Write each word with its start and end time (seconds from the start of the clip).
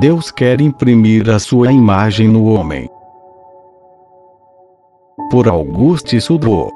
Deus 0.00 0.30
quer 0.30 0.62
imprimir 0.62 1.28
a 1.28 1.38
sua 1.38 1.70
imagem 1.70 2.26
no 2.26 2.46
homem. 2.46 2.88
Por 5.30 5.46
Auguste 5.46 6.18
Sudor. 6.22 6.70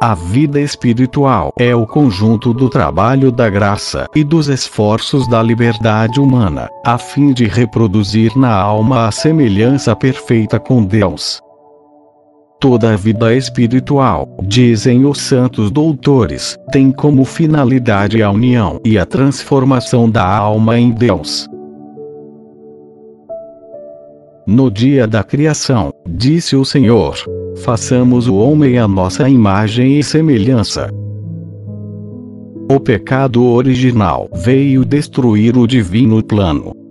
A 0.00 0.14
vida 0.14 0.60
espiritual 0.60 1.52
é 1.58 1.74
o 1.74 1.84
conjunto 1.84 2.54
do 2.54 2.70
trabalho 2.70 3.32
da 3.32 3.50
graça 3.50 4.08
e 4.14 4.22
dos 4.22 4.46
esforços 4.46 5.26
da 5.26 5.42
liberdade 5.42 6.20
humana, 6.20 6.70
a 6.86 6.96
fim 6.96 7.32
de 7.32 7.46
reproduzir 7.46 8.38
na 8.38 8.54
alma 8.54 9.08
a 9.08 9.10
semelhança 9.10 9.96
perfeita 9.96 10.60
com 10.60 10.84
Deus. 10.84 11.42
Toda 12.64 12.94
a 12.94 12.96
vida 12.96 13.34
espiritual, 13.34 14.26
dizem 14.42 15.04
os 15.04 15.20
santos 15.20 15.70
doutores, 15.70 16.56
tem 16.72 16.90
como 16.90 17.22
finalidade 17.22 18.22
a 18.22 18.30
união 18.30 18.80
e 18.82 18.98
a 18.98 19.04
transformação 19.04 20.08
da 20.08 20.26
alma 20.26 20.78
em 20.78 20.90
Deus. 20.90 21.46
No 24.46 24.70
dia 24.70 25.06
da 25.06 25.22
criação, 25.22 25.92
disse 26.08 26.56
o 26.56 26.64
Senhor: 26.64 27.16
Façamos 27.62 28.28
o 28.28 28.34
homem 28.36 28.78
à 28.78 28.88
nossa 28.88 29.28
imagem 29.28 29.98
e 29.98 30.02
semelhança. 30.02 30.88
O 32.72 32.80
pecado 32.80 33.44
original 33.44 34.30
veio 34.32 34.86
destruir 34.86 35.58
o 35.58 35.66
divino 35.66 36.24
plano. 36.24 36.83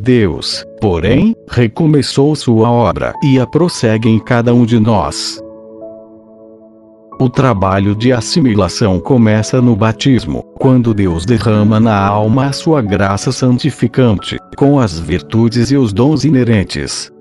Deus, 0.00 0.64
porém, 0.80 1.36
recomeçou 1.50 2.34
sua 2.34 2.70
obra 2.70 3.12
e 3.22 3.38
a 3.38 3.46
prossegue 3.46 4.08
em 4.08 4.18
cada 4.18 4.54
um 4.54 4.64
de 4.64 4.80
nós. 4.80 5.38
O 7.20 7.28
trabalho 7.28 7.94
de 7.94 8.10
assimilação 8.10 8.98
começa 8.98 9.60
no 9.60 9.76
batismo, 9.76 10.42
quando 10.58 10.94
Deus 10.94 11.26
derrama 11.26 11.78
na 11.78 12.02
alma 12.02 12.46
a 12.46 12.52
sua 12.52 12.80
graça 12.80 13.30
santificante, 13.30 14.38
com 14.56 14.80
as 14.80 14.98
virtudes 14.98 15.70
e 15.70 15.76
os 15.76 15.92
dons 15.92 16.24
inerentes. 16.24 17.12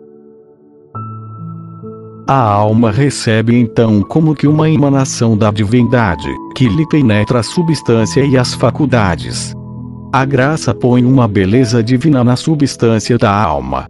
A 2.25 2.41
alma 2.41 2.91
recebe 2.91 3.59
então 3.59 4.02
como 4.03 4.33
que 4.33 4.47
uma 4.47 4.69
emanação 4.69 5.38
da 5.38 5.52
divindade, 5.52 6.30
que 6.55 6.69
lhe 6.69 6.88
penetra 6.88 7.39
a 7.39 7.43
substância 7.43 8.23
e 8.23 8.38
as 8.38 8.53
faculdades. 8.53 9.53
A 10.11 10.25
graça 10.25 10.73
põe 10.73 11.05
uma 11.05 11.27
beleza 11.27 11.83
divina 11.83 12.23
na 12.23 12.35
substância 12.35 13.15
da 13.15 13.31
alma. 13.31 13.85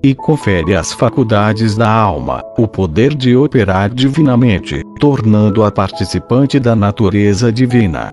E 0.00 0.14
confere 0.14 0.76
às 0.76 0.92
faculdades 0.92 1.74
da 1.74 1.90
alma 1.90 2.40
o 2.56 2.68
poder 2.68 3.12
de 3.12 3.34
operar 3.36 3.92
divinamente, 3.92 4.80
tornando-a 5.00 5.72
participante 5.72 6.60
da 6.60 6.76
natureza 6.76 7.50
divina. 7.50 8.12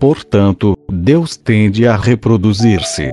Portanto, 0.00 0.76
Deus 0.90 1.36
tende 1.36 1.86
a 1.86 1.96
reproduzir-se. 1.96 3.10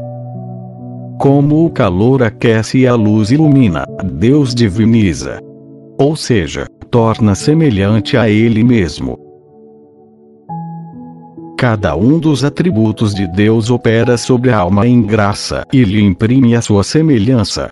Como 1.19 1.63
o 1.63 1.69
calor 1.69 2.23
aquece 2.23 2.79
e 2.79 2.87
a 2.87 2.95
luz 2.95 3.29
ilumina, 3.29 3.85
Deus 4.03 4.55
diviniza. 4.55 5.37
Ou 5.99 6.15
seja, 6.15 6.65
torna 6.89 7.35
semelhante 7.35 8.17
a 8.17 8.27
Ele 8.27 8.63
mesmo. 8.63 9.30
Cada 11.61 11.95
um 11.95 12.17
dos 12.17 12.43
atributos 12.43 13.13
de 13.13 13.27
Deus 13.27 13.69
opera 13.69 14.17
sobre 14.17 14.49
a 14.49 14.57
alma 14.57 14.87
em 14.87 14.99
graça 14.99 15.63
e 15.71 15.83
lhe 15.83 16.01
imprime 16.01 16.55
a 16.55 16.61
sua 16.61 16.83
semelhança. 16.83 17.69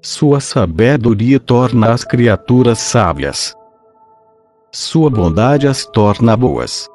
Sua 0.00 0.38
sabedoria 0.38 1.40
torna 1.40 1.90
as 1.90 2.04
criaturas 2.04 2.78
sábias. 2.78 3.52
Sua 4.70 5.10
bondade 5.10 5.66
as 5.66 5.84
torna 5.86 6.36
boas. 6.36 6.88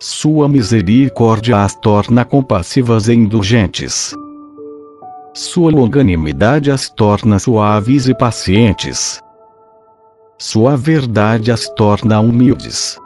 Sua 0.00 0.48
misericórdia 0.48 1.62
as 1.62 1.74
torna 1.74 2.24
compassivas 2.24 3.08
e 3.08 3.12
indulgentes. 3.12 4.14
Sua 5.34 5.70
longanimidade 5.70 6.70
as 6.70 6.88
torna 6.88 7.38
suaves 7.38 8.08
e 8.08 8.14
pacientes. 8.14 9.20
Sua 10.38 10.78
verdade 10.78 11.52
as 11.52 11.68
torna 11.74 12.18
humildes. 12.20 12.98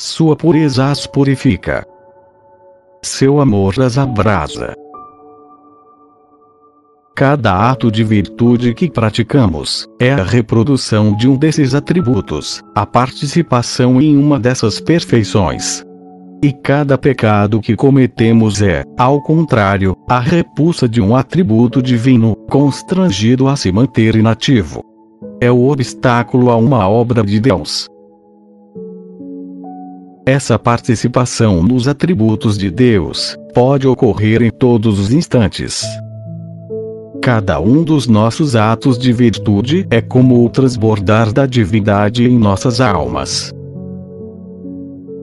Sua 0.00 0.36
pureza 0.36 0.92
as 0.92 1.08
purifica. 1.08 1.84
Seu 3.02 3.40
amor 3.40 3.74
as 3.80 3.98
abrasa. 3.98 4.72
Cada 7.16 7.68
ato 7.68 7.90
de 7.90 8.04
virtude 8.04 8.74
que 8.74 8.88
praticamos 8.88 9.88
é 9.98 10.12
a 10.12 10.22
reprodução 10.22 11.16
de 11.16 11.28
um 11.28 11.36
desses 11.36 11.74
atributos, 11.74 12.62
a 12.76 12.86
participação 12.86 14.00
em 14.00 14.16
uma 14.16 14.38
dessas 14.38 14.80
perfeições. 14.80 15.82
E 16.44 16.52
cada 16.52 16.96
pecado 16.96 17.60
que 17.60 17.74
cometemos 17.74 18.62
é, 18.62 18.84
ao 18.96 19.20
contrário, 19.20 19.96
a 20.08 20.20
repulsa 20.20 20.88
de 20.88 21.00
um 21.00 21.16
atributo 21.16 21.82
divino, 21.82 22.36
constrangido 22.48 23.48
a 23.48 23.56
se 23.56 23.72
manter 23.72 24.14
inativo. 24.14 24.80
É 25.40 25.50
o 25.50 25.68
obstáculo 25.68 26.52
a 26.52 26.56
uma 26.56 26.88
obra 26.88 27.24
de 27.24 27.40
Deus. 27.40 27.88
Essa 30.28 30.58
participação 30.58 31.62
nos 31.62 31.88
atributos 31.88 32.58
de 32.58 32.70
Deus 32.70 33.34
pode 33.54 33.88
ocorrer 33.88 34.42
em 34.42 34.50
todos 34.50 34.98
os 34.98 35.10
instantes. 35.10 35.82
Cada 37.22 37.58
um 37.58 37.82
dos 37.82 38.06
nossos 38.06 38.54
atos 38.54 38.98
de 38.98 39.10
virtude 39.10 39.86
é 39.90 40.02
como 40.02 40.44
o 40.44 40.50
transbordar 40.50 41.32
da 41.32 41.46
divindade 41.46 42.24
em 42.24 42.38
nossas 42.38 42.78
almas. 42.78 43.50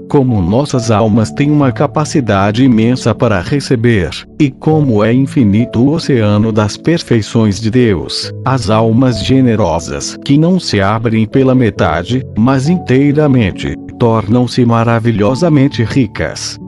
Como 0.10 0.42
nossas 0.42 0.90
almas 0.90 1.30
têm 1.30 1.52
uma 1.52 1.72
capacidade 1.72 2.64
imensa 2.64 3.14
para 3.14 3.42
receber, 3.42 4.10
e 4.40 4.50
como 4.50 5.04
é 5.04 5.14
infinito 5.14 5.84
o 5.84 5.94
oceano 5.94 6.52
das 6.52 6.78
perfeições 6.78 7.62
de 7.62 7.70
Deus, 7.70 8.32
as 8.44 8.72
almas 8.72 9.24
generosas 9.24 10.18
que 10.26 10.36
não 10.36 10.60
se 10.60 10.82
abrem 10.82 11.28
pela 11.28 11.54
metade, 11.54 12.24
mas 12.36 12.68
inteiramente, 12.68 13.76
tornam-se 14.00 14.66
maravilhosamente 14.66 15.84
ricas. 15.84 16.60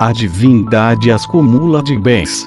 A 0.00 0.12
divindade 0.12 1.10
as 1.10 1.26
cumula 1.26 1.82
de 1.82 1.98
bens. 1.98 2.46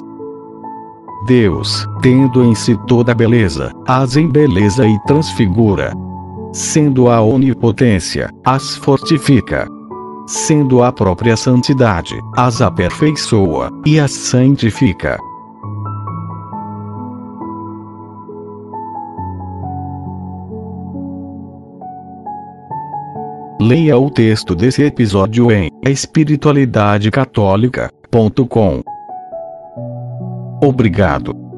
Deus, 1.26 1.86
tendo 2.00 2.42
em 2.42 2.54
si 2.54 2.76
toda 2.86 3.12
a 3.12 3.14
beleza, 3.14 3.72
as 3.86 4.16
embeleza 4.16 4.86
e 4.86 4.98
transfigura. 5.04 5.92
Sendo 6.52 7.08
a 7.08 7.20
onipotência, 7.20 8.30
as 8.44 8.76
fortifica. 8.76 9.68
Sendo 10.26 10.82
a 10.82 10.92
própria 10.92 11.36
santidade, 11.36 12.18
as 12.36 12.60
aperfeiçoa 12.60 13.70
e 13.84 13.98
as 13.98 14.12
santifica. 14.12 15.18
Leia 23.64 23.96
o 23.96 24.10
texto 24.10 24.56
desse 24.56 24.82
episódio 24.82 25.52
em 25.52 25.70
espiritualidadecatólica.com. 25.84 28.82
Obrigado. 30.60 31.51